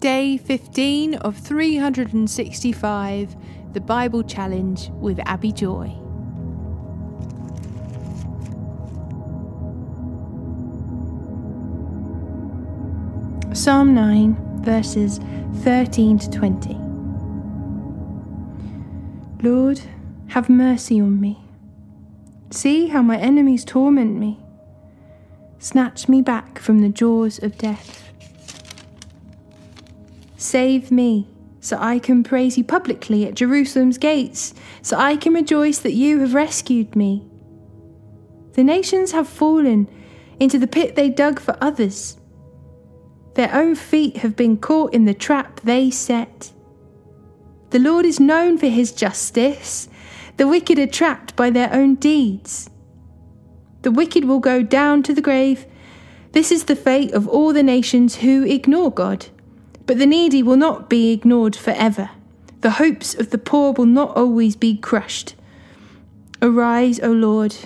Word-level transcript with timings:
Day 0.00 0.38
15 0.38 1.16
of 1.16 1.36
365 1.36 3.36
The 3.74 3.80
Bible 3.82 4.22
Challenge 4.22 4.88
with 4.94 5.20
Abi 5.28 5.52
Joy. 5.52 5.94
Psalm 13.52 13.94
9, 13.94 14.62
verses 14.62 15.20
13 15.64 16.18
to 16.20 16.30
20. 16.30 16.78
Lord, 19.46 19.82
have 20.28 20.48
mercy 20.48 20.98
on 20.98 21.20
me. 21.20 21.44
See 22.48 22.86
how 22.86 23.02
my 23.02 23.18
enemies 23.18 23.66
torment 23.66 24.16
me. 24.16 24.40
Snatch 25.58 26.08
me 26.08 26.22
back 26.22 26.58
from 26.58 26.78
the 26.78 26.88
jaws 26.88 27.38
of 27.42 27.58
death. 27.58 28.06
Save 30.40 30.90
me, 30.90 31.28
so 31.60 31.76
I 31.78 31.98
can 31.98 32.24
praise 32.24 32.56
you 32.56 32.64
publicly 32.64 33.26
at 33.26 33.34
Jerusalem's 33.34 33.98
gates, 33.98 34.54
so 34.80 34.96
I 34.96 35.16
can 35.16 35.34
rejoice 35.34 35.80
that 35.80 35.92
you 35.92 36.20
have 36.20 36.32
rescued 36.32 36.96
me. 36.96 37.28
The 38.54 38.64
nations 38.64 39.12
have 39.12 39.28
fallen 39.28 39.86
into 40.40 40.58
the 40.58 40.66
pit 40.66 40.96
they 40.96 41.10
dug 41.10 41.40
for 41.40 41.58
others. 41.60 42.16
Their 43.34 43.54
own 43.54 43.74
feet 43.74 44.16
have 44.16 44.34
been 44.34 44.56
caught 44.56 44.94
in 44.94 45.04
the 45.04 45.12
trap 45.12 45.60
they 45.60 45.90
set. 45.90 46.52
The 47.68 47.78
Lord 47.78 48.06
is 48.06 48.18
known 48.18 48.56
for 48.56 48.68
his 48.68 48.92
justice. 48.92 49.90
The 50.38 50.48
wicked 50.48 50.78
are 50.78 50.86
trapped 50.86 51.36
by 51.36 51.50
their 51.50 51.70
own 51.70 51.96
deeds. 51.96 52.70
The 53.82 53.92
wicked 53.92 54.24
will 54.24 54.40
go 54.40 54.62
down 54.62 55.02
to 55.02 55.12
the 55.12 55.20
grave. 55.20 55.66
This 56.32 56.50
is 56.50 56.64
the 56.64 56.76
fate 56.76 57.12
of 57.12 57.28
all 57.28 57.52
the 57.52 57.62
nations 57.62 58.16
who 58.16 58.46
ignore 58.46 58.90
God. 58.90 59.26
But 59.90 59.98
the 59.98 60.06
needy 60.06 60.40
will 60.40 60.56
not 60.56 60.88
be 60.88 61.10
ignored 61.10 61.56
forever. 61.56 62.10
The 62.60 62.78
hopes 62.78 63.12
of 63.12 63.30
the 63.30 63.38
poor 63.38 63.72
will 63.72 63.86
not 63.86 64.16
always 64.16 64.54
be 64.54 64.76
crushed. 64.76 65.34
Arise, 66.40 67.00
O 67.00 67.10
Lord. 67.10 67.56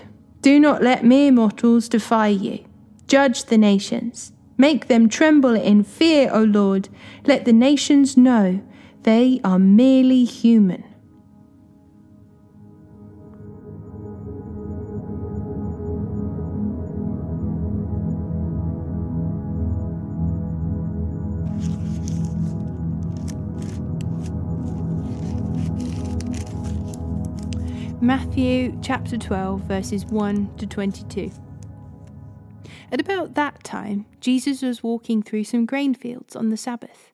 Do 0.40 0.58
not 0.58 0.82
let 0.82 1.04
mere 1.04 1.30
mortals 1.30 1.86
defy 1.86 2.28
you. 2.28 2.64
Judge 3.08 3.44
the 3.44 3.58
nations. 3.58 4.32
Make 4.56 4.88
them 4.88 5.06
tremble 5.06 5.54
in 5.54 5.84
fear, 5.84 6.30
O 6.32 6.44
Lord. 6.44 6.88
Let 7.26 7.44
the 7.44 7.52
nations 7.52 8.16
know 8.16 8.62
they 9.02 9.38
are 9.44 9.58
merely 9.58 10.24
human. 10.24 10.82
Matthew 28.04 28.78
chapter 28.82 29.16
12, 29.16 29.62
verses 29.62 30.04
1 30.04 30.56
to 30.58 30.66
22. 30.66 31.30
At 32.92 33.00
about 33.00 33.32
that 33.32 33.64
time, 33.64 34.04
Jesus 34.20 34.60
was 34.60 34.82
walking 34.82 35.22
through 35.22 35.44
some 35.44 35.64
grain 35.64 35.94
fields 35.94 36.36
on 36.36 36.50
the 36.50 36.58
Sabbath. 36.58 37.12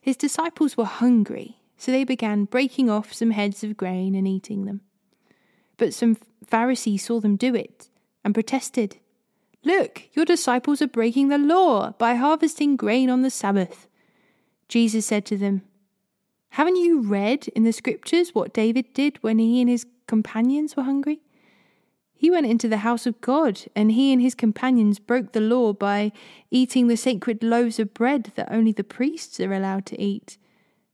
His 0.00 0.16
disciples 0.16 0.76
were 0.76 0.84
hungry, 0.84 1.58
so 1.76 1.90
they 1.90 2.04
began 2.04 2.44
breaking 2.44 2.88
off 2.88 3.12
some 3.12 3.32
heads 3.32 3.64
of 3.64 3.76
grain 3.76 4.14
and 4.14 4.28
eating 4.28 4.66
them. 4.66 4.82
But 5.76 5.94
some 5.94 6.16
Pharisees 6.46 7.04
saw 7.04 7.18
them 7.18 7.34
do 7.34 7.56
it 7.56 7.88
and 8.24 8.32
protested. 8.32 8.98
Look, 9.64 10.04
your 10.12 10.24
disciples 10.24 10.80
are 10.80 10.86
breaking 10.86 11.26
the 11.26 11.38
law 11.38 11.90
by 11.98 12.14
harvesting 12.14 12.76
grain 12.76 13.10
on 13.10 13.22
the 13.22 13.30
Sabbath. 13.30 13.88
Jesus 14.68 15.06
said 15.06 15.26
to 15.26 15.36
them, 15.36 15.62
Haven't 16.50 16.76
you 16.76 17.00
read 17.00 17.48
in 17.48 17.64
the 17.64 17.72
scriptures 17.72 18.32
what 18.32 18.54
David 18.54 18.94
did 18.94 19.20
when 19.24 19.40
he 19.40 19.60
and 19.60 19.68
his 19.68 19.86
companions 20.10 20.76
were 20.76 20.82
hungry? 20.82 21.20
He 22.12 22.30
went 22.30 22.46
into 22.46 22.68
the 22.68 22.84
house 22.88 23.06
of 23.06 23.20
God, 23.20 23.62
and 23.76 23.92
he 23.92 24.12
and 24.12 24.20
his 24.20 24.34
companions 24.34 24.98
broke 24.98 25.32
the 25.32 25.40
law 25.40 25.72
by 25.72 26.10
eating 26.50 26.88
the 26.88 26.96
sacred 26.96 27.42
loaves 27.42 27.78
of 27.78 27.94
bread 27.94 28.32
that 28.34 28.52
only 28.52 28.72
the 28.72 28.84
priests 28.84 29.38
are 29.40 29.54
allowed 29.54 29.86
to 29.86 29.98
eat. 29.98 30.36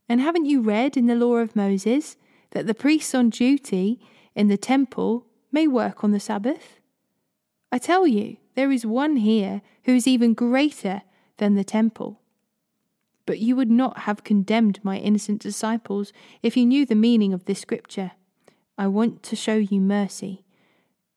And 0.08 0.20
haven't 0.20 0.44
you 0.44 0.60
read 0.60 0.96
in 0.96 1.06
the 1.06 1.16
law 1.16 1.36
of 1.36 1.56
Moses 1.56 2.16
that 2.50 2.66
the 2.66 2.74
priests 2.74 3.14
on 3.14 3.30
duty 3.30 3.98
in 4.34 4.48
the 4.48 4.58
temple 4.58 5.26
may 5.50 5.66
work 5.66 6.04
on 6.04 6.12
the 6.12 6.20
Sabbath? 6.20 6.78
I 7.72 7.78
tell 7.78 8.06
you, 8.06 8.36
there 8.54 8.70
is 8.70 8.84
one 8.86 9.16
here 9.16 9.62
who 9.84 9.94
is 9.94 10.06
even 10.06 10.34
greater 10.34 11.02
than 11.38 11.54
the 11.54 11.64
temple. 11.64 12.20
But 13.24 13.40
you 13.40 13.56
would 13.56 13.70
not 13.70 14.00
have 14.00 14.24
condemned 14.24 14.78
my 14.84 14.98
innocent 14.98 15.40
disciples 15.40 16.12
if 16.42 16.56
you 16.56 16.66
knew 16.66 16.84
the 16.84 16.94
meaning 16.94 17.32
of 17.32 17.46
this 17.46 17.60
scripture. 17.60 18.12
I 18.78 18.86
want 18.86 19.22
to 19.24 19.36
show 19.36 19.56
you 19.56 19.80
mercy 19.80 20.44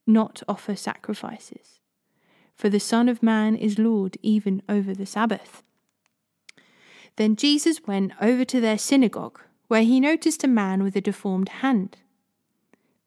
not 0.10 0.42
offer 0.48 0.76
sacrifices. 0.76 1.80
For 2.56 2.68
the 2.68 2.80
Son 2.80 3.08
of 3.08 3.24
Man 3.24 3.56
is 3.56 3.80
Lord 3.80 4.18
even 4.22 4.62
over 4.68 4.94
the 4.94 5.06
Sabbath. 5.06 5.64
Then 7.16 7.36
Jesus 7.36 7.82
went 7.86 8.12
over 8.22 8.44
to 8.46 8.60
their 8.60 8.78
synagogue, 8.78 9.40
where 9.68 9.84
he 9.84 10.00
noticed 10.00 10.44
a 10.44 10.48
man 10.48 10.84
with 10.84 10.96
a 10.96 11.02
deformed 11.02 11.50
hand. 11.50 11.98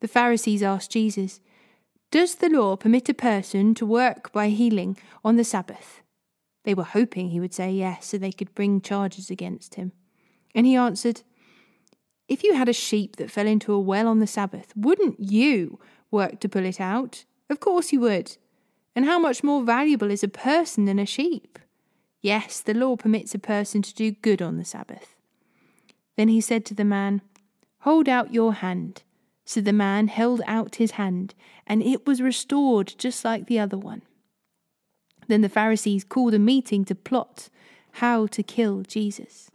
The 0.01 0.09
Pharisees 0.09 0.63
asked 0.63 0.93
Jesus, 0.93 1.41
Does 2.11 2.37
the 2.37 2.49
law 2.49 2.77
permit 2.77 3.09
a 3.09 3.15
person 3.15 3.75
to 3.75 3.87
work 3.87 4.33
by 4.33 4.49
healing 4.49 4.97
on 5.25 5.37
the 5.37 5.45
Sabbath? 5.45 6.03
They 6.65 6.75
were 6.75 6.85
hoping 6.85 7.31
he 7.31 7.41
would 7.41 7.55
say 7.55 7.73
yes, 7.73 8.07
so 8.07 8.19
they 8.19 8.33
could 8.33 8.55
bring 8.55 8.81
charges 8.81 9.31
against 9.31 9.75
him. 9.75 9.93
And 10.55 10.67
he 10.67 10.77
answered, 10.77 11.23
If 12.29 12.43
you 12.43 12.55
had 12.55 12.69
a 12.69 12.73
sheep 12.73 13.17
that 13.17 13.31
fell 13.31 13.47
into 13.47 13.73
a 13.73 13.81
well 13.81 14.09
on 14.09 14.19
the 14.19 14.27
Sabbath, 14.27 14.73
wouldn't 14.77 15.21
you 15.21 15.79
work 16.11 16.41
to 16.41 16.49
pull 16.49 16.65
it 16.65 16.81
out? 16.81 17.25
Of 17.51 17.61
course 17.61 17.93
you 17.93 18.01
would. 18.01 18.37
And 18.95 19.05
how 19.05 19.19
much 19.19 19.43
more 19.43 19.63
valuable 19.63 20.11
is 20.11 20.23
a 20.23 20.29
person 20.29 20.85
than 20.85 20.99
a 20.99 21.07
sheep? 21.07 21.59
Yes, 22.21 22.61
the 22.61 22.75
law 22.75 22.97
permits 22.97 23.35
a 23.35 23.39
person 23.39 23.83
to 23.83 23.95
do 23.95 24.13
good 24.13 24.41
on 24.41 24.57
the 24.57 24.65
Sabbath. 24.65 25.17
Then 26.17 26.29
he 26.29 26.41
said 26.41 26.65
to 26.67 26.75
the 26.75 26.85
man, 26.85 27.23
Hold 27.81 28.09
out 28.09 28.33
your 28.33 28.55
hand. 28.55 29.03
So 29.45 29.61
the 29.61 29.73
man 29.73 30.07
held 30.07 30.41
out 30.47 30.77
his 30.77 30.93
hand, 30.93 31.35
and 31.67 31.83
it 31.83 32.07
was 32.07 32.23
restored 32.23 32.95
just 32.97 33.25
like 33.25 33.47
the 33.47 33.59
other 33.59 33.77
one. 33.77 34.03
Then 35.27 35.41
the 35.41 35.49
Pharisees 35.49 36.05
called 36.05 36.35
a 36.35 36.39
meeting 36.39 36.85
to 36.85 36.95
plot 36.95 37.49
how 37.97 38.27
to 38.29 38.43
kill 38.43 38.83
Jesus. 38.83 39.51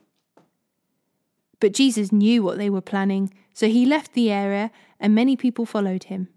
But 1.60 1.74
Jesus 1.74 2.12
knew 2.12 2.44
what 2.44 2.58
they 2.58 2.70
were 2.70 2.82
planning, 2.82 3.34
so 3.54 3.68
he 3.68 3.86
left 3.86 4.14
the 4.14 4.32
area, 4.32 4.72
and 5.00 5.16
many 5.16 5.36
people 5.36 5.66
followed 5.66 6.06
him. 6.06 6.28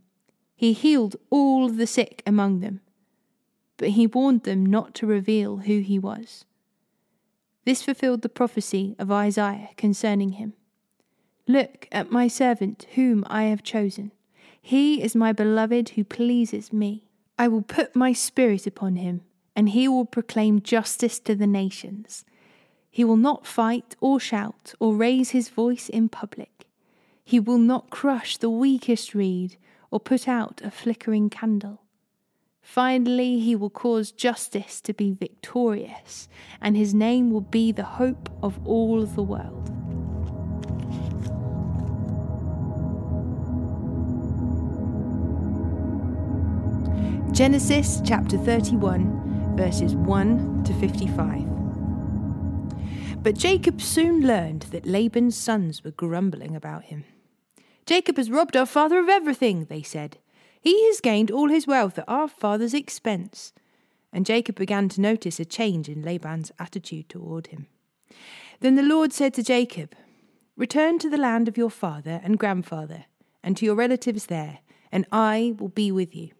He 0.56 0.72
healed 0.72 1.16
all 1.30 1.68
the 1.68 1.86
sick 1.86 2.22
among 2.26 2.60
them, 2.60 2.80
but 3.76 3.90
he 3.90 4.06
warned 4.06 4.42
them 4.44 4.64
not 4.64 4.94
to 4.96 5.06
reveal 5.06 5.58
who 5.58 5.80
he 5.80 5.98
was. 5.98 6.44
This 7.64 7.82
fulfilled 7.82 8.22
the 8.22 8.28
prophecy 8.28 8.96
of 8.98 9.10
Isaiah 9.10 9.70
concerning 9.76 10.32
him. 10.32 10.54
Look 11.46 11.88
at 11.90 12.10
my 12.10 12.28
servant 12.28 12.86
whom 12.94 13.24
I 13.26 13.44
have 13.44 13.62
chosen. 13.62 14.12
He 14.60 15.02
is 15.02 15.14
my 15.14 15.32
beloved 15.32 15.90
who 15.90 16.04
pleases 16.04 16.72
me. 16.72 17.04
I 17.38 17.48
will 17.48 17.62
put 17.62 17.96
my 17.96 18.12
spirit 18.12 18.66
upon 18.66 18.96
him, 18.96 19.22
and 19.56 19.70
he 19.70 19.88
will 19.88 20.04
proclaim 20.04 20.60
justice 20.60 21.18
to 21.20 21.34
the 21.34 21.46
nations. 21.46 22.24
He 22.90 23.04
will 23.04 23.16
not 23.16 23.46
fight 23.46 23.94
or 24.00 24.18
shout 24.18 24.74
or 24.80 24.94
raise 24.96 25.30
his 25.30 25.48
voice 25.48 25.88
in 25.88 26.08
public. 26.08 26.66
He 27.24 27.38
will 27.38 27.58
not 27.58 27.90
crush 27.90 28.36
the 28.36 28.50
weakest 28.50 29.14
reed 29.14 29.56
or 29.92 30.00
put 30.00 30.26
out 30.26 30.60
a 30.64 30.70
flickering 30.70 31.30
candle. 31.30 31.82
Finally, 32.60 33.40
he 33.40 33.54
will 33.54 33.70
cause 33.70 34.10
justice 34.10 34.80
to 34.80 34.92
be 34.92 35.12
victorious, 35.12 36.28
and 36.60 36.76
his 36.76 36.92
name 36.92 37.30
will 37.30 37.40
be 37.40 37.72
the 37.72 37.84
hope 37.84 38.28
of 38.42 38.64
all 38.66 39.04
the 39.06 39.22
world. 39.22 39.66
Genesis 47.32 48.02
chapter 48.04 48.36
31, 48.36 49.56
verses 49.56 49.94
1 49.94 50.64
to 50.64 50.74
55. 50.74 51.59
But 53.22 53.36
Jacob 53.36 53.82
soon 53.82 54.26
learned 54.26 54.62
that 54.70 54.86
Laban's 54.86 55.36
sons 55.36 55.84
were 55.84 55.90
grumbling 55.90 56.56
about 56.56 56.84
him. 56.84 57.04
Jacob 57.84 58.16
has 58.16 58.30
robbed 58.30 58.56
our 58.56 58.64
father 58.64 58.98
of 58.98 59.10
everything, 59.10 59.66
they 59.66 59.82
said. 59.82 60.16
He 60.58 60.86
has 60.86 61.02
gained 61.02 61.30
all 61.30 61.50
his 61.50 61.66
wealth 61.66 61.98
at 61.98 62.08
our 62.08 62.28
father's 62.28 62.72
expense. 62.72 63.52
And 64.10 64.24
Jacob 64.24 64.56
began 64.56 64.88
to 64.90 65.02
notice 65.02 65.38
a 65.38 65.44
change 65.44 65.86
in 65.86 66.02
Laban's 66.02 66.50
attitude 66.58 67.10
toward 67.10 67.48
him. 67.48 67.66
Then 68.60 68.76
the 68.76 68.82
Lord 68.82 69.12
said 69.12 69.34
to 69.34 69.42
Jacob, 69.42 69.94
Return 70.56 70.98
to 71.00 71.10
the 71.10 71.18
land 71.18 71.46
of 71.46 71.58
your 71.58 71.70
father 71.70 72.22
and 72.24 72.38
grandfather, 72.38 73.04
and 73.42 73.54
to 73.58 73.66
your 73.66 73.74
relatives 73.74 74.26
there, 74.26 74.60
and 74.90 75.06
I 75.12 75.54
will 75.58 75.68
be 75.68 75.92
with 75.92 76.16
you. 76.16 76.30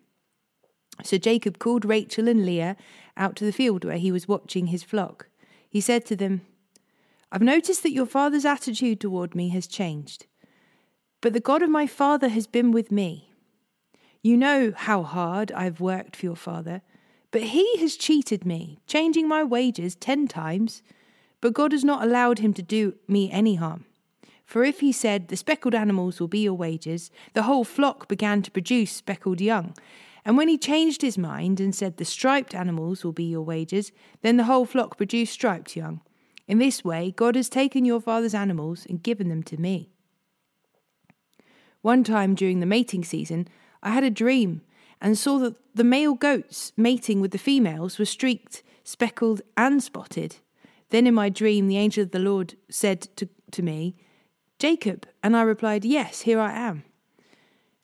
So 1.05 1.19
Jacob 1.19 1.59
called 1.59 1.85
Rachel 1.85 2.27
and 2.27 2.47
Leah 2.47 2.77
out 3.19 3.37
to 3.37 3.45
the 3.45 3.53
field 3.53 3.85
where 3.85 3.99
he 3.99 4.11
was 4.11 4.27
watching 4.29 4.69
his 4.69 4.83
flock. 4.83 5.29
He 5.69 5.83
said 5.83 6.07
to 6.07 6.17
them, 6.17 6.41
I've 7.33 7.43
noticed 7.43 7.83
that 7.85 7.93
your 7.93 8.07
father's 8.07 8.45
attitude 8.45 9.01
toward 9.01 9.35
me 9.35 9.51
has 9.51 9.67
changed. 9.67 10.27
But 11.21 11.33
the 11.33 11.41
God 11.41 11.63
of 11.63 11.71
my 11.71 11.87
father 11.87 12.29
has 12.29 12.47
been 12.47 12.73
with 12.73 12.91
me. 12.91 13.31
You 14.23 14.37
know 14.37 14.73
how 14.77 15.03
hard 15.03 15.53
I've 15.53 15.81
worked 15.81 16.17
for 16.17 16.27
your 16.27 16.37
father, 16.37 16.83
but 17.31 17.43
he 17.43 17.77
has 17.79 17.97
cheated 17.97 18.45
me, 18.45 18.81
changing 18.87 19.29
my 19.29 19.45
wages 19.45 19.95
ten 19.95 20.27
times. 20.27 20.83
But 21.41 21.55
God 21.55 21.73
has 21.73 21.85
not 21.85 22.03
allowed 22.03 22.41
him 22.41 22.53
to 22.55 22.63
do 22.63 22.95
me 23.07 23.31
any 23.31 23.55
harm. 23.55 23.85
For 24.45 24.65
if 24.65 24.81
he 24.81 24.91
said, 24.91 25.29
The 25.29 25.37
speckled 25.37 25.75
animals 25.75 26.19
will 26.19 26.29
be 26.29 26.41
your 26.41 26.55
wages, 26.55 27.11
the 27.35 27.45
whole 27.45 27.65
flock 27.65 28.09
began 28.09 28.43
to 28.43 28.51
produce 28.51 28.91
speckled 28.91 29.41
young. 29.41 29.75
And 30.25 30.37
when 30.37 30.49
he 30.49 30.59
changed 30.59 31.03
his 31.03 31.17
mind 31.17 31.61
and 31.61 31.75
said, 31.75 31.97
The 31.97 32.05
striped 32.05 32.55
animals 32.55 33.05
will 33.05 33.13
be 33.13 33.25
your 33.25 33.43
wages, 33.43 33.93
then 34.23 34.37
the 34.37 34.45
whole 34.45 34.67
flock 34.67 34.97
produced 34.97 35.33
striped 35.33 35.77
young. 35.77 36.01
In 36.51 36.59
this 36.59 36.83
way, 36.85 37.13
God 37.13 37.37
has 37.37 37.49
taken 37.49 37.85
your 37.85 38.01
father's 38.01 38.35
animals 38.35 38.85
and 38.85 39.01
given 39.01 39.29
them 39.29 39.45
to 39.45 39.57
me. 39.57 39.89
One 41.81 42.03
time 42.03 42.35
during 42.35 42.59
the 42.59 42.67
mating 42.67 43.05
season, 43.05 43.47
I 43.85 43.91
had 43.91 44.03
a 44.03 44.11
dream 44.11 44.63
and 45.01 45.17
saw 45.17 45.39
that 45.39 45.55
the 45.77 45.85
male 45.85 46.15
goats 46.15 46.73
mating 46.77 47.21
with 47.21 47.31
the 47.31 47.39
females 47.39 48.01
were 48.01 48.05
streaked, 48.05 48.65
speckled, 48.83 49.43
and 49.57 49.81
spotted. 49.81 50.39
Then 50.89 51.07
in 51.07 51.15
my 51.15 51.29
dream, 51.29 51.69
the 51.69 51.79
angel 51.79 52.03
of 52.03 52.11
the 52.11 52.19
Lord 52.19 52.57
said 52.69 53.03
to, 53.15 53.29
to 53.53 53.63
me, 53.63 53.95
Jacob. 54.59 55.07
And 55.23 55.37
I 55.37 55.43
replied, 55.43 55.85
Yes, 55.85 56.23
here 56.23 56.41
I 56.41 56.51
am. 56.51 56.83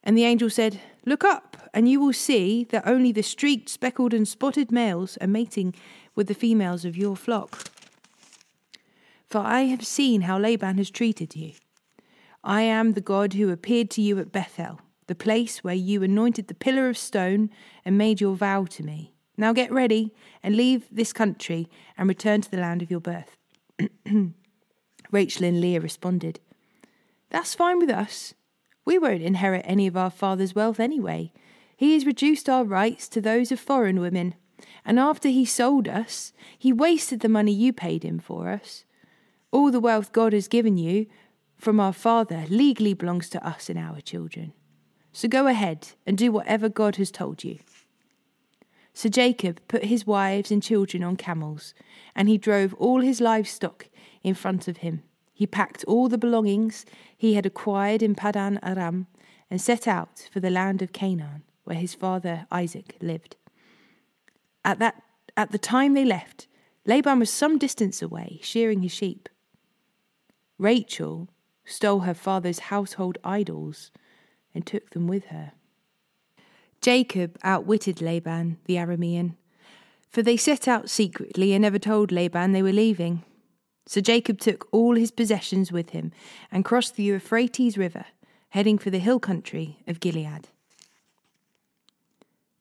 And 0.03 0.19
the 0.19 0.25
angel 0.25 0.51
said, 0.51 0.81
Look 1.05 1.23
up, 1.23 1.71
and 1.73 1.89
you 1.89 2.01
will 2.01 2.13
see 2.13 2.65
that 2.71 2.85
only 2.85 3.13
the 3.13 3.23
streaked, 3.23 3.69
speckled, 3.69 4.13
and 4.13 4.27
spotted 4.27 4.73
males 4.73 5.17
are 5.21 5.29
mating 5.29 5.73
with 6.17 6.27
the 6.27 6.35
females 6.35 6.85
of 6.85 6.97
your 6.97 7.15
flock. 7.15 7.71
For 9.29 9.39
I 9.39 9.63
have 9.63 9.85
seen 9.85 10.23
how 10.23 10.39
Laban 10.39 10.79
has 10.79 10.91
treated 10.91 11.35
you. 11.35 11.53
I 12.45 12.63
am 12.63 12.93
the 12.93 13.01
God 13.01 13.35
who 13.35 13.51
appeared 13.51 13.91
to 13.91 14.03
you 14.03 14.19
at 14.21 14.31
Bethel, 14.31 14.81
the 15.09 15.17
place 15.17 15.65
where 15.65 15.75
you 15.75 16.03
anointed 16.03 16.47
the 16.47 16.55
pillar 16.55 16.89
of 16.89 16.97
stone 16.97 17.51
and 17.85 17.99
made 17.99 18.21
your 18.21 18.37
vow 18.37 18.65
to 18.67 18.85
me. 18.85 19.13
Now 19.37 19.53
get 19.53 19.73
ready 19.73 20.15
and 20.43 20.57
leave 20.57 20.87
this 20.91 21.13
country 21.13 21.69
and 21.99 22.09
return 22.09 22.41
to 22.41 22.51
the 22.51 22.57
land 22.57 22.83
of 22.83 22.91
your 22.91 23.01
birth. 23.01 23.37
Rachel 25.11 25.45
and 25.45 25.61
Leah 25.61 25.81
responded, 25.81 26.41
That's 27.31 27.55
fine 27.55 27.79
with 27.79 27.91
us. 27.91 28.35
We 28.85 28.99
won't 28.99 29.23
inherit 29.23 29.63
any 29.65 29.87
of 29.89 29.97
our 29.97 30.11
father's 30.11 30.55
wealth 30.55 30.79
anyway. 30.79 31.33
He 31.77 31.95
has 31.95 32.07
reduced 32.07 32.49
our 32.49 32.65
rights 32.65 33.09
to 33.09 33.21
those 33.21 33.51
of 33.53 33.61
foreign 33.61 34.01
women. 34.01 34.35
And 34.85 34.99
after 34.99 35.29
he 35.29 35.45
sold 35.45 35.89
us, 35.89 36.33
he 36.57 36.73
wasted 36.73 37.21
the 37.21 37.29
money 37.29 37.53
you 37.53 37.73
paid 37.73 38.05
him 38.05 38.19
for 38.19 38.49
us. 38.49 38.85
All 39.51 39.71
the 39.71 39.81
wealth 39.81 40.13
God 40.13 40.33
has 40.33 40.49
given 40.49 40.77
you 40.77 41.07
from 41.57 41.81
our 41.81 41.93
Father 41.93 42.45
legally 42.49 42.95
belongs 42.95 43.29
to 43.31 43.47
us 43.47 43.69
and 43.69 43.79
our 43.79 44.01
children. 44.01 44.53
So 45.13 45.29
go 45.29 45.47
ahead 45.47 45.89
and 46.07 46.19
do 46.19 46.31
whatever 46.31 46.69
God 46.69 46.97
has 46.97 47.11
told 47.11 47.43
you. 47.43 47.59
So 48.93 49.09
Jacob 49.09 49.61
put 49.69 49.85
his 49.85 50.07
wives 50.07 50.51
and 50.51 50.63
children 50.63 51.03
on 51.03 51.17
camels, 51.17 51.75
and 52.15 52.29
he 52.29 52.39
drove 52.39 52.75
all 52.75 53.01
his 53.01 53.21
livestock 53.21 53.89
in 54.23 54.35
front 54.35 54.69
of 54.69 54.79
him. 54.79 55.03
He 55.33 55.47
packed 55.47 55.85
all 55.85 56.09
the 56.09 56.17
belongings 56.17 56.87
he 57.17 57.35
had 57.35 57.45
acquired 57.45 58.03
in 58.03 58.15
Padan 58.15 58.59
Aram 58.63 59.07
and 59.51 59.61
set 59.61 59.87
out 59.87 60.29
for 60.33 60.41
the 60.41 60.51
land 60.51 60.81
of 60.81 60.93
Canaan, 60.93 61.43
where 61.65 61.77
his 61.77 61.95
father 61.95 62.47
Isaac 62.51 62.97
lived. 63.01 63.37
At 64.65 64.79
that 64.79 65.03
at 65.37 65.51
the 65.51 65.59
time 65.59 65.93
they 65.93 66.05
left, 66.05 66.47
Laban 66.87 67.19
was 67.19 67.31
some 67.31 67.59
distance 67.59 68.01
away, 68.01 68.41
shearing 68.43 68.81
his 68.81 68.93
sheep. 68.93 69.29
Rachel, 70.59 71.29
stole 71.65 72.01
her 72.01 72.15
father's 72.15 72.59
household 72.59 73.19
idols, 73.25 73.91
and 74.55 74.67
took 74.67 74.91
them 74.91 75.07
with 75.07 75.27
her. 75.27 75.53
Jacob 76.81 77.37
outwitted 77.43 78.01
Laban 78.01 78.59
the 78.67 78.77
Aramean, 78.77 79.35
for 80.09 80.23
they 80.23 80.37
set 80.37 80.67
out 80.67 80.89
secretly 80.89 81.53
and 81.53 81.63
never 81.63 81.79
told 81.79 82.13
Laban 82.13 82.53
they 82.53 82.63
were 82.63 82.73
leaving. 82.73 83.23
So 83.87 84.01
Jacob 84.01 84.39
took 84.39 84.69
all 84.73 84.95
his 84.95 85.11
possessions 85.11 85.71
with 85.71 85.91
him 85.91 86.13
and 86.51 86.65
crossed 86.65 86.97
the 86.97 87.03
Euphrates 87.05 87.77
River, 87.77 88.07
heading 88.51 88.79
for 88.79 88.91
the 88.91 88.99
hill 88.99 89.21
country 89.21 89.79
of 89.87 90.01
Gilead. 90.01 90.49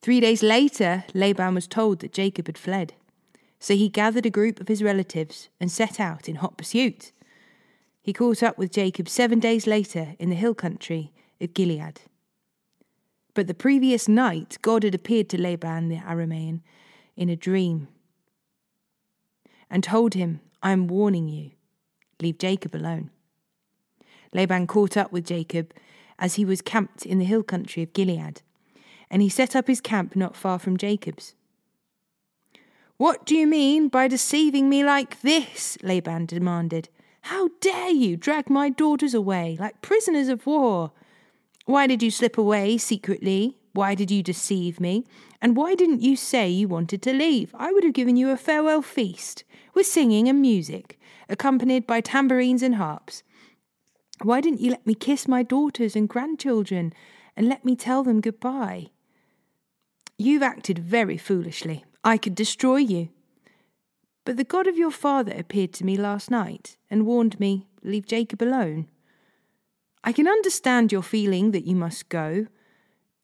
Three 0.02 0.20
days 0.20 0.42
later, 0.42 1.04
Laban 1.14 1.54
was 1.54 1.66
told 1.66 2.00
that 2.00 2.12
Jacob 2.12 2.46
had 2.46 2.58
fled. 2.58 2.94
So 3.58 3.74
he 3.74 3.88
gathered 3.88 4.26
a 4.26 4.30
group 4.30 4.60
of 4.60 4.68
his 4.68 4.82
relatives 4.82 5.48
and 5.58 5.72
set 5.72 5.98
out 5.98 6.28
in 6.28 6.36
hot 6.36 6.56
pursuit. 6.56 7.12
He 8.06 8.12
caught 8.12 8.40
up 8.40 8.56
with 8.56 8.70
Jacob 8.70 9.08
seven 9.08 9.40
days 9.40 9.66
later 9.66 10.14
in 10.20 10.30
the 10.30 10.36
hill 10.36 10.54
country 10.54 11.10
of 11.40 11.52
Gilead. 11.54 12.02
But 13.34 13.48
the 13.48 13.52
previous 13.52 14.06
night, 14.06 14.58
God 14.62 14.84
had 14.84 14.94
appeared 14.94 15.28
to 15.30 15.42
Laban 15.42 15.88
the 15.88 15.96
Aramean 15.96 16.60
in 17.16 17.28
a 17.28 17.34
dream 17.34 17.88
and 19.68 19.82
told 19.82 20.14
him, 20.14 20.38
I 20.62 20.70
am 20.70 20.86
warning 20.86 21.28
you, 21.28 21.50
leave 22.22 22.38
Jacob 22.38 22.76
alone. 22.76 23.10
Laban 24.32 24.68
caught 24.68 24.96
up 24.96 25.10
with 25.10 25.26
Jacob 25.26 25.74
as 26.16 26.36
he 26.36 26.44
was 26.44 26.62
camped 26.62 27.04
in 27.04 27.18
the 27.18 27.24
hill 27.24 27.42
country 27.42 27.82
of 27.82 27.92
Gilead, 27.92 28.40
and 29.10 29.20
he 29.20 29.28
set 29.28 29.56
up 29.56 29.66
his 29.66 29.80
camp 29.80 30.14
not 30.14 30.36
far 30.36 30.60
from 30.60 30.76
Jacob's. 30.76 31.34
What 32.98 33.26
do 33.26 33.34
you 33.34 33.48
mean 33.48 33.88
by 33.88 34.06
deceiving 34.06 34.68
me 34.68 34.84
like 34.84 35.22
this? 35.22 35.76
Laban 35.82 36.26
demanded. 36.26 36.88
How 37.26 37.48
dare 37.60 37.90
you 37.90 38.16
drag 38.16 38.48
my 38.48 38.68
daughters 38.68 39.12
away 39.12 39.56
like 39.58 39.82
prisoners 39.82 40.28
of 40.28 40.46
war? 40.46 40.92
Why 41.64 41.88
did 41.88 42.00
you 42.00 42.08
slip 42.08 42.38
away 42.38 42.78
secretly? 42.78 43.58
Why 43.72 43.96
did 43.96 44.12
you 44.12 44.22
deceive 44.22 44.78
me? 44.78 45.04
And 45.42 45.56
why 45.56 45.74
didn't 45.74 46.02
you 46.02 46.14
say 46.14 46.48
you 46.48 46.68
wanted 46.68 47.02
to 47.02 47.12
leave? 47.12 47.52
I 47.58 47.72
would 47.72 47.82
have 47.82 47.94
given 47.94 48.16
you 48.16 48.30
a 48.30 48.36
farewell 48.36 48.80
feast 48.80 49.42
with 49.74 49.88
singing 49.88 50.28
and 50.28 50.40
music, 50.40 51.00
accompanied 51.28 51.84
by 51.84 52.00
tambourines 52.00 52.62
and 52.62 52.76
harps. 52.76 53.24
Why 54.22 54.40
didn't 54.40 54.60
you 54.60 54.70
let 54.70 54.86
me 54.86 54.94
kiss 54.94 55.26
my 55.26 55.42
daughters 55.42 55.96
and 55.96 56.08
grandchildren 56.08 56.92
and 57.36 57.48
let 57.48 57.64
me 57.64 57.74
tell 57.74 58.04
them 58.04 58.20
goodbye? 58.20 58.90
You've 60.16 60.44
acted 60.44 60.78
very 60.78 61.18
foolishly. 61.18 61.84
I 62.04 62.18
could 62.18 62.36
destroy 62.36 62.76
you. 62.76 63.08
But 64.26 64.36
the 64.36 64.44
God 64.44 64.66
of 64.66 64.76
your 64.76 64.90
father 64.90 65.32
appeared 65.38 65.72
to 65.74 65.84
me 65.84 65.96
last 65.96 66.32
night 66.32 66.76
and 66.90 67.06
warned 67.06 67.38
me, 67.38 67.68
Leave 67.84 68.06
Jacob 68.06 68.42
alone. 68.42 68.88
I 70.02 70.10
can 70.10 70.26
understand 70.26 70.90
your 70.90 71.02
feeling 71.02 71.52
that 71.52 71.64
you 71.64 71.76
must 71.76 72.08
go, 72.08 72.48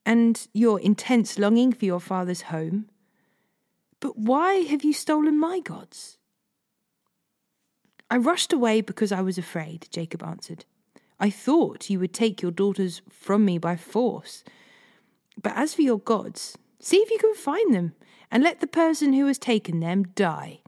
and 0.07 0.47
your 0.55 0.79
intense 0.79 1.41
longing 1.41 1.73
for 1.73 1.85
your 1.85 1.99
father's 1.99 2.43
home. 2.43 2.89
But 3.99 4.17
why 4.17 4.55
have 4.63 4.85
you 4.85 4.93
stolen 4.93 5.41
my 5.41 5.59
gods? 5.59 6.19
I 8.09 8.17
rushed 8.17 8.53
away 8.53 8.81
because 8.81 9.11
I 9.11 9.23
was 9.23 9.39
afraid, 9.39 9.89
Jacob 9.91 10.23
answered. 10.23 10.65
I 11.19 11.31
thought 11.31 11.91
you 11.91 11.99
would 11.99 12.15
take 12.15 12.43
your 12.43 12.53
daughters 12.53 13.03
from 13.11 13.45
me 13.45 13.59
by 13.59 13.75
force. 13.75 14.45
But 15.41 15.55
as 15.57 15.75
for 15.75 15.83
your 15.83 15.99
gods, 15.99 16.57
see 16.79 16.99
if 16.99 17.11
you 17.11 17.19
can 17.19 17.35
find 17.35 17.75
them, 17.75 17.95
and 18.31 18.45
let 18.45 18.61
the 18.61 18.69
person 18.69 19.15
who 19.15 19.27
has 19.27 19.39
taken 19.39 19.81
them 19.81 20.05
die. 20.15 20.62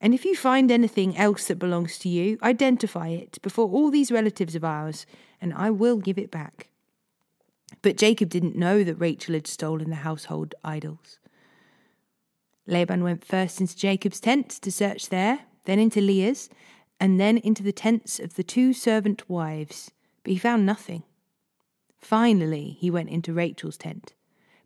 And 0.00 0.14
if 0.14 0.24
you 0.24 0.36
find 0.36 0.70
anything 0.70 1.16
else 1.16 1.46
that 1.46 1.58
belongs 1.58 1.98
to 1.98 2.08
you, 2.08 2.38
identify 2.42 3.08
it 3.08 3.40
before 3.42 3.68
all 3.68 3.90
these 3.90 4.12
relatives 4.12 4.54
of 4.54 4.64
ours, 4.64 5.06
and 5.40 5.52
I 5.54 5.70
will 5.70 5.96
give 5.96 6.18
it 6.18 6.30
back. 6.30 6.68
But 7.82 7.96
Jacob 7.96 8.28
didn't 8.28 8.56
know 8.56 8.84
that 8.84 8.94
Rachel 8.94 9.34
had 9.34 9.46
stolen 9.46 9.90
the 9.90 9.96
household 9.96 10.54
idols. 10.64 11.18
Laban 12.66 13.02
went 13.02 13.24
first 13.24 13.60
into 13.60 13.76
Jacob's 13.76 14.20
tent 14.20 14.50
to 14.50 14.70
search 14.70 15.08
there, 15.08 15.40
then 15.64 15.78
into 15.78 16.00
Leah's, 16.00 16.48
and 17.00 17.18
then 17.18 17.38
into 17.38 17.62
the 17.62 17.72
tents 17.72 18.18
of 18.18 18.34
the 18.34 18.42
two 18.44 18.72
servant 18.72 19.28
wives, 19.28 19.90
but 20.22 20.32
he 20.32 20.38
found 20.38 20.66
nothing. 20.66 21.02
Finally, 21.98 22.76
he 22.78 22.90
went 22.90 23.08
into 23.08 23.32
Rachel's 23.32 23.76
tent. 23.76 24.14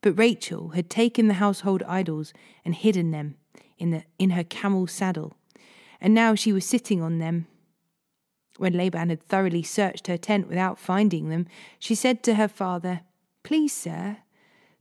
But 0.00 0.18
Rachel 0.18 0.70
had 0.70 0.90
taken 0.90 1.28
the 1.28 1.34
household 1.34 1.82
idols 1.84 2.32
and 2.64 2.74
hidden 2.74 3.12
them 3.12 3.36
in, 3.78 3.90
the, 3.90 4.04
in 4.18 4.30
her 4.30 4.44
camel 4.44 4.86
saddle, 4.86 5.34
and 6.00 6.14
now 6.14 6.34
she 6.34 6.52
was 6.52 6.64
sitting 6.64 7.02
on 7.02 7.18
them. 7.18 7.46
When 8.58 8.74
Laban 8.74 9.08
had 9.08 9.22
thoroughly 9.22 9.62
searched 9.62 10.06
her 10.06 10.18
tent 10.18 10.48
without 10.48 10.78
finding 10.78 11.28
them, 11.28 11.46
she 11.78 11.94
said 11.94 12.22
to 12.22 12.34
her 12.34 12.48
father, 12.48 13.00
Please, 13.42 13.72
sir, 13.72 14.18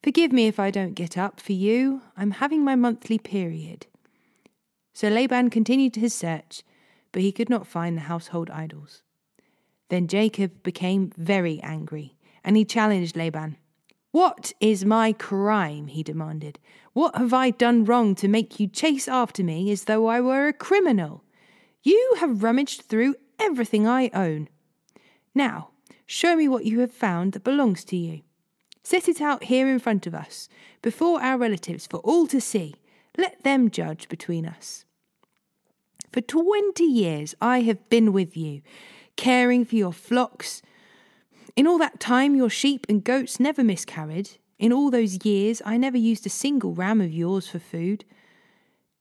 forgive 0.03 0.31
me 0.31 0.47
if 0.47 0.59
I 0.59 0.71
don't 0.71 0.93
get 0.93 1.17
up 1.17 1.39
for 1.39 1.53
you. 1.53 2.01
I'm 2.17 2.31
having 2.31 2.63
my 2.63 2.75
monthly 2.75 3.17
period. 3.17 3.87
So 4.93 5.07
Laban 5.07 5.49
continued 5.49 5.95
his 5.95 6.13
search, 6.13 6.63
but 7.11 7.21
he 7.21 7.31
could 7.31 7.49
not 7.49 7.67
find 7.67 7.97
the 7.97 8.01
household 8.01 8.49
idols. 8.49 9.03
Then 9.89 10.07
Jacob 10.07 10.63
became 10.63 11.11
very 11.17 11.59
angry, 11.61 12.15
and 12.43 12.55
he 12.57 12.65
challenged 12.65 13.15
Laban. 13.15 13.57
What 14.11 14.51
is 14.59 14.83
my 14.83 15.13
crime? 15.13 15.87
he 15.87 16.03
demanded. 16.03 16.59
What 16.93 17.15
have 17.15 17.33
I 17.33 17.51
done 17.51 17.85
wrong 17.85 18.13
to 18.15 18.27
make 18.27 18.59
you 18.59 18.67
chase 18.67 19.07
after 19.07 19.43
me 19.43 19.71
as 19.71 19.85
though 19.85 20.07
I 20.07 20.19
were 20.19 20.47
a 20.47 20.53
criminal? 20.53 21.23
You 21.81 22.15
have 22.19 22.43
rummaged 22.43 22.81
through 22.81 23.15
everything 23.39 23.87
I 23.87 24.09
own. 24.13 24.49
Now, 25.33 25.69
show 26.05 26.35
me 26.35 26.47
what 26.49 26.65
you 26.65 26.81
have 26.81 26.91
found 26.91 27.31
that 27.33 27.45
belongs 27.45 27.85
to 27.85 27.95
you. 27.95 28.21
Set 28.83 29.07
it 29.07 29.21
out 29.21 29.45
here 29.45 29.69
in 29.69 29.79
front 29.79 30.05
of 30.05 30.13
us, 30.13 30.49
before 30.81 31.21
our 31.21 31.37
relatives, 31.37 31.87
for 31.87 31.97
all 31.99 32.27
to 32.27 32.41
see. 32.41 32.75
Let 33.17 33.43
them 33.43 33.69
judge 33.69 34.09
between 34.09 34.45
us. 34.45 34.85
For 36.11 36.21
twenty 36.21 36.83
years 36.83 37.33
I 37.39 37.61
have 37.61 37.89
been 37.89 38.11
with 38.11 38.35
you, 38.35 38.61
caring 39.15 39.63
for 39.63 39.75
your 39.75 39.93
flocks. 39.93 40.61
In 41.55 41.67
all 41.67 41.77
that 41.79 41.99
time, 41.99 42.35
your 42.35 42.49
sheep 42.49 42.85
and 42.87 43.03
goats 43.03 43.39
never 43.39 43.63
miscarried. 43.63 44.31
In 44.57 44.71
all 44.71 44.89
those 44.89 45.25
years, 45.25 45.61
I 45.65 45.77
never 45.77 45.97
used 45.97 46.25
a 46.25 46.29
single 46.29 46.73
ram 46.73 47.01
of 47.01 47.11
yours 47.11 47.47
for 47.47 47.59
food. 47.59 48.05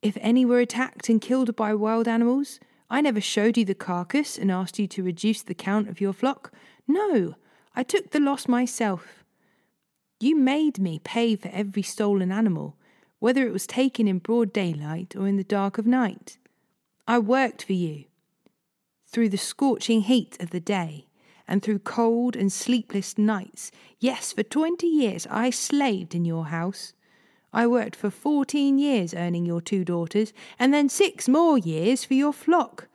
If 0.03 0.17
any 0.21 0.45
were 0.45 0.61
attacked 0.61 1.09
and 1.09 1.21
killed 1.21 1.55
by 1.55 1.75
wild 1.75 2.09
animals, 2.09 2.59
I 2.89 3.01
never 3.03 3.21
showed 3.21 3.57
you 3.57 3.65
the 3.65 3.75
carcass 3.75 4.37
and 4.37 4.51
asked 4.51 4.79
you 4.79 4.89
to 4.89 5.03
reduce 5.03 5.43
the 5.43 5.55
count 5.55 5.89
of 5.89 6.01
your 6.01 6.13
flock. 6.13 6.53
No, 6.89 7.35
I 7.77 7.85
took 7.85 8.11
the 8.11 8.21
loss 8.21 8.49
myself. 8.49 9.23
You 10.19 10.37
made 10.37 10.79
me 10.79 10.99
pay 10.99 11.37
for 11.37 11.49
every 11.53 11.83
stolen 11.83 12.33
animal, 12.33 12.77
whether 13.21 13.47
it 13.47 13.53
was 13.53 13.67
taken 13.67 14.09
in 14.09 14.19
broad 14.19 14.53
daylight 14.53 15.15
or 15.15 15.29
in 15.29 15.37
the 15.37 15.45
dark 15.45 15.79
of 15.79 15.87
night. 15.87 16.39
I 17.07 17.19
worked 17.19 17.63
for 17.63 17.75
you 17.75 18.07
through 19.07 19.29
the 19.29 19.39
scorching 19.39 20.03
heat 20.03 20.37
of 20.41 20.51
the 20.51 20.61
day 20.61 21.07
and 21.51 21.63
through 21.63 21.81
cold 21.81 22.35
and 22.35 22.51
sleepless 22.51 23.19
nights. 23.19 23.71
Yes, 23.99 24.33
for 24.33 24.43
twenty 24.43 24.87
years 24.87 25.27
I 25.29 25.51
slaved 25.51 26.15
in 26.15 26.25
your 26.25 26.47
house. 26.47 26.95
I 27.53 27.67
worked 27.67 27.97
for 27.97 28.09
fourteen 28.09 28.79
years 28.79 29.13
earning 29.13 29.45
your 29.45 29.61
two 29.61 29.85
daughters, 29.85 30.33
and 30.59 30.73
then 30.73 30.89
six 30.89 31.29
more 31.29 31.59
years 31.59 32.05
for 32.05 32.15
your 32.15 32.33
flock. 32.33 32.87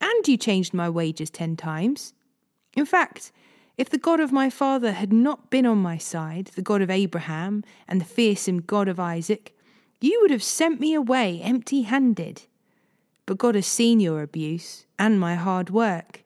And 0.00 0.26
you 0.26 0.36
changed 0.36 0.74
my 0.74 0.90
wages 0.90 1.30
ten 1.30 1.56
times. 1.56 2.12
In 2.76 2.84
fact, 2.84 3.32
if 3.78 3.88
the 3.88 3.98
God 3.98 4.20
of 4.20 4.32
my 4.32 4.50
father 4.50 4.92
had 4.92 5.12
not 5.12 5.48
been 5.48 5.64
on 5.64 5.78
my 5.78 5.96
side, 5.96 6.50
the 6.54 6.62
God 6.62 6.82
of 6.82 6.90
Abraham 6.90 7.64
and 7.88 8.00
the 8.00 8.04
fearsome 8.04 8.60
God 8.60 8.88
of 8.88 9.00
Isaac, 9.00 9.56
you 10.00 10.18
would 10.20 10.30
have 10.30 10.42
sent 10.42 10.80
me 10.80 10.94
away 10.94 11.40
empty 11.42 11.82
handed. 11.82 12.42
But 13.24 13.38
God 13.38 13.54
has 13.54 13.66
seen 13.66 14.00
your 14.00 14.22
abuse 14.22 14.86
and 14.98 15.20
my 15.20 15.36
hard 15.36 15.70
work. 15.70 16.24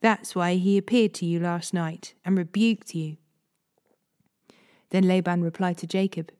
That's 0.00 0.34
why 0.34 0.54
he 0.54 0.78
appeared 0.78 1.14
to 1.14 1.26
you 1.26 1.40
last 1.40 1.74
night 1.74 2.14
and 2.24 2.38
rebuked 2.38 2.94
you. 2.94 3.16
Then 4.90 5.06
Laban 5.06 5.42
replied 5.42 5.78
to 5.78 5.86
Jacob, 5.86 6.32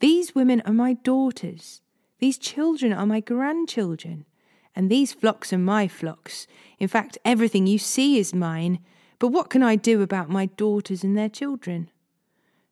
These 0.00 0.34
women 0.34 0.62
are 0.64 0.72
my 0.72 0.94
daughters, 0.94 1.82
these 2.18 2.38
children 2.38 2.92
are 2.92 3.06
my 3.06 3.20
grandchildren, 3.20 4.26
and 4.74 4.90
these 4.90 5.12
flocks 5.12 5.52
are 5.52 5.58
my 5.58 5.88
flocks. 5.88 6.46
In 6.78 6.88
fact, 6.88 7.18
everything 7.24 7.66
you 7.66 7.78
see 7.78 8.18
is 8.18 8.34
mine. 8.34 8.78
But 9.18 9.28
what 9.28 9.50
can 9.50 9.62
I 9.62 9.76
do 9.76 10.00
about 10.00 10.30
my 10.30 10.46
daughters 10.46 11.02
and 11.02 11.16
their 11.16 11.28
children? 11.28 11.90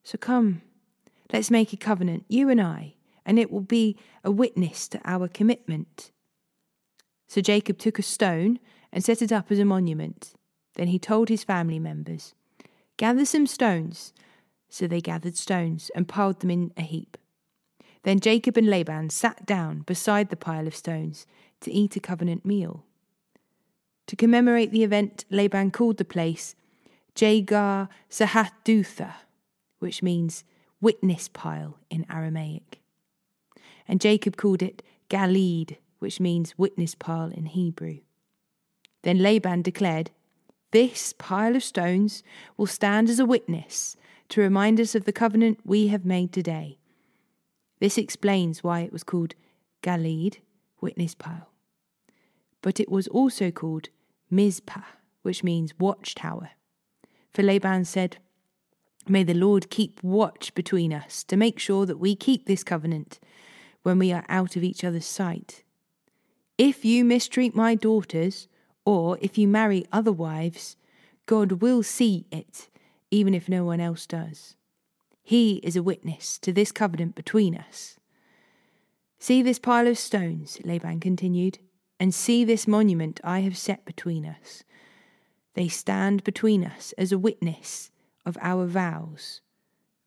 So 0.03 0.17
come, 0.17 0.61
let's 1.31 1.51
make 1.51 1.73
a 1.73 1.77
covenant, 1.77 2.25
you 2.27 2.49
and 2.49 2.61
I, 2.61 2.95
and 3.25 3.37
it 3.37 3.51
will 3.51 3.61
be 3.61 3.97
a 4.23 4.31
witness 4.31 4.87
to 4.89 5.01
our 5.03 5.27
commitment. 5.27 6.11
So 7.27 7.41
Jacob 7.41 7.77
took 7.77 7.99
a 7.99 8.03
stone 8.03 8.59
and 8.91 9.03
set 9.03 9.21
it 9.21 9.31
up 9.31 9.51
as 9.51 9.59
a 9.59 9.65
monument. 9.65 10.33
Then 10.75 10.87
he 10.87 10.99
told 10.99 11.29
his 11.29 11.43
family 11.43 11.79
members, 11.79 12.33
Gather 12.97 13.25
some 13.25 13.47
stones. 13.47 14.13
So 14.69 14.87
they 14.87 15.01
gathered 15.01 15.35
stones 15.35 15.89
and 15.95 16.07
piled 16.07 16.41
them 16.41 16.51
in 16.51 16.71
a 16.77 16.81
heap. 16.81 17.17
Then 18.03 18.19
Jacob 18.19 18.55
and 18.55 18.67
Laban 18.67 19.09
sat 19.09 19.45
down 19.45 19.79
beside 19.79 20.29
the 20.29 20.35
pile 20.35 20.67
of 20.67 20.75
stones 20.75 21.25
to 21.61 21.71
eat 21.71 21.95
a 21.95 21.99
covenant 21.99 22.45
meal. 22.45 22.85
To 24.07 24.15
commemorate 24.15 24.71
the 24.71 24.83
event, 24.83 25.25
Laban 25.29 25.71
called 25.71 25.97
the 25.97 26.05
place 26.05 26.55
Jegar 27.15 27.89
Sahadutha, 28.09 29.13
which 29.79 30.01
means 30.01 30.43
witness 30.81 31.27
pile 31.27 31.77
in 31.89 32.05
Aramaic. 32.09 32.79
And 33.87 33.99
Jacob 33.99 34.37
called 34.37 34.61
it 34.61 34.81
Galeed, 35.09 35.77
which 35.99 36.19
means 36.19 36.57
witness 36.57 36.95
pile 36.95 37.29
in 37.29 37.47
Hebrew. 37.47 37.99
Then 39.03 39.19
Laban 39.19 39.61
declared, 39.61 40.11
This 40.71 41.13
pile 41.13 41.55
of 41.55 41.63
stones 41.63 42.23
will 42.57 42.67
stand 42.67 43.09
as 43.09 43.19
a 43.19 43.25
witness 43.25 43.95
to 44.29 44.41
remind 44.41 44.79
us 44.79 44.95
of 44.95 45.05
the 45.05 45.13
covenant 45.13 45.59
we 45.63 45.87
have 45.87 46.05
made 46.05 46.31
today. 46.31 46.77
This 47.79 47.97
explains 47.97 48.63
why 48.63 48.81
it 48.81 48.91
was 48.91 49.03
called 49.03 49.35
Galeed, 49.81 50.37
witness 50.81 51.15
pile. 51.15 51.49
But 52.61 52.79
it 52.79 52.89
was 52.89 53.07
also 53.07 53.51
called 53.51 53.89
Mizpah, 54.29 54.81
which 55.21 55.43
means 55.43 55.79
watchtower. 55.79 56.51
For 57.31 57.41
Laban 57.41 57.85
said, 57.85 58.17
May 59.07 59.23
the 59.23 59.33
Lord 59.33 59.69
keep 59.69 60.03
watch 60.03 60.53
between 60.53 60.93
us 60.93 61.23
to 61.23 61.37
make 61.37 61.57
sure 61.57 61.85
that 61.85 61.97
we 61.97 62.15
keep 62.15 62.45
this 62.45 62.63
covenant 62.63 63.19
when 63.81 63.97
we 63.97 64.11
are 64.11 64.25
out 64.27 64.55
of 64.55 64.63
each 64.63 64.83
other's 64.83 65.05
sight. 65.05 65.63
If 66.57 66.83
you 66.83 67.05
mistreat 67.05 67.55
my 67.55 67.75
daughters, 67.75 68.47
or 68.85 69.17
if 69.21 69.37
you 69.37 69.47
marry 69.47 69.85
other 69.91 70.11
wives, 70.11 70.75
God 71.25 71.61
will 71.61 71.83
see 71.83 72.25
it, 72.31 72.69
even 73.11 73.33
if 73.33 73.49
no 73.49 73.63
one 73.63 73.79
else 73.79 74.05
does. 74.05 74.55
He 75.21 75.57
is 75.57 75.75
a 75.75 75.83
witness 75.83 76.39
to 76.39 76.51
this 76.51 76.71
covenant 76.71 77.15
between 77.15 77.55
us. 77.55 77.97
See 79.19 79.41
this 79.41 79.59
pile 79.59 79.87
of 79.87 79.97
stones, 79.97 80.59
Laban 80.63 80.99
continued 80.99 81.59
and 81.99 82.13
see 82.13 82.43
this 82.45 82.67
monument 82.67 83.19
I 83.23 83.41
have 83.41 83.57
set 83.57 83.85
between 83.85 84.25
us. 84.25 84.63
They 85.53 85.67
stand 85.67 86.23
between 86.23 86.63
us 86.63 86.93
as 86.97 87.11
a 87.11 87.19
witness 87.19 87.91
of 88.25 88.37
our 88.41 88.65
vows. 88.65 89.41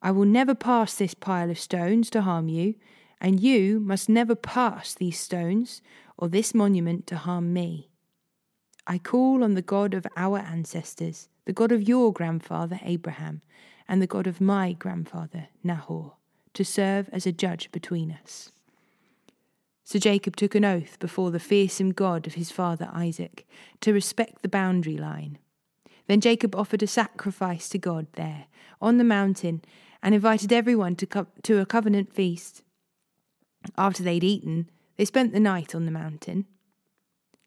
I 0.00 0.11
will 0.11 0.25
never 0.25 0.55
pass 0.55 0.95
this 0.95 1.14
pile 1.14 1.50
of 1.50 1.59
stones 1.59 2.09
to 2.11 2.23
harm 2.23 2.49
you, 2.49 2.75
and 3.21 3.38
you 3.38 3.79
must 3.79 4.09
never 4.09 4.35
pass 4.35 4.95
these 4.95 5.21
stones 5.21 5.83
or 6.17 6.29
this 6.29 6.55
monument 6.55 7.07
to 7.09 7.17
harm 7.17 7.52
me. 7.52 7.91
I 8.87 8.99
call 8.99 9.45
on 9.45 9.55
the 9.55 9.62
God 9.62 9.95
of 9.95 10.07
our 10.17 10.39
ancestors, 10.39 11.29
the 11.45 11.53
God 11.53 11.73
of 11.73 11.87
your 11.87 12.12
grandfather 12.12 12.81
Abraham, 12.83 13.43
and 13.89 14.01
the 14.01 14.07
God 14.07 14.27
of 14.27 14.41
my 14.41 14.73
grandfather 14.73 15.49
Nahor, 15.62 16.15
to 16.55 16.65
serve 16.65 17.09
as 17.12 17.27
a 17.27 17.33
judge 17.33 17.71
between 17.73 18.11
us. 18.23 18.51
So 19.85 19.99
Jacob 19.99 20.37
took 20.37 20.55
an 20.55 20.65
oath 20.65 20.99
before 20.99 21.31
the 21.31 21.41
fearsome 21.41 21.93
God 21.93 22.27
of 22.27 22.35
his 22.35 22.51
father 22.51 22.89
Isaac 22.93 23.47
to 23.81 23.93
respect 23.93 24.43
the 24.43 24.49
boundary 24.49 24.97
line. 24.97 25.39
Then 26.07 26.21
Jacob 26.21 26.55
offered 26.55 26.83
a 26.83 26.87
sacrifice 26.87 27.69
to 27.71 27.79
God 27.79 28.07
there, 28.15 28.47
on 28.81 28.99
the 28.99 29.05
mountain, 29.05 29.62
and 30.03 30.15
invited 30.15 30.53
everyone 30.53 30.97
to, 30.97 31.07
co- 31.07 31.27
to 31.43 31.59
a 31.59 31.67
covenant 31.67 32.12
feast. 32.12 32.62
After 33.77 34.03
they'd 34.03 34.25
eaten, 34.25 34.71
they 34.97 35.05
spent 35.05 35.33
the 35.33 35.41
night 35.41 35.75
on 35.75 35.85
the 35.85 35.93
mountain. 35.93 36.47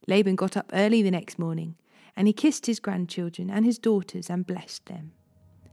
Laban 0.07 0.35
got 0.35 0.57
up 0.57 0.71
early 0.73 1.01
the 1.01 1.11
next 1.11 1.39
morning, 1.39 1.75
and 2.15 2.27
he 2.27 2.33
kissed 2.33 2.65
his 2.65 2.79
grandchildren 2.79 3.49
and 3.49 3.65
his 3.65 3.79
daughters 3.79 4.29
and 4.29 4.45
blessed 4.45 4.85
them. 4.85 5.11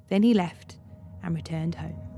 Then 0.08 0.22
he 0.22 0.34
left 0.34 0.78
and 1.22 1.34
returned 1.34 1.76
home. 1.76 2.11